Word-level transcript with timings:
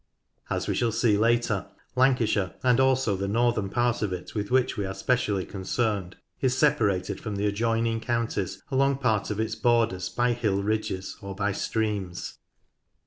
As 0.49 0.67
we 0.67 0.73
shall 0.73 0.91
see 0.91 1.15
later, 1.15 1.67
Lancashire, 1.95 2.55
and 2.63 2.79
also 2.79 3.15
the 3.15 3.27
northern 3.27 3.69
part 3.69 4.01
of 4.01 4.11
it 4.11 4.33
with 4.33 4.49
which 4.49 4.75
we 4.75 4.83
are 4.83 4.95
specially 4.95 5.45
concerned, 5.45 6.15
is 6.41 6.57
separated 6.57 7.21
from 7.21 7.35
the 7.35 7.45
ad 7.45 7.53
joining 7.53 7.99
counties 7.99 8.63
along 8.71 8.97
part 8.97 9.29
of 9.29 9.39
its 9.39 9.53
borders 9.53 10.09
by 10.09 10.33
hill 10.33 10.63
ridges 10.63 11.17
or 11.21 11.35
by 11.35 11.51
streams. 11.51 12.39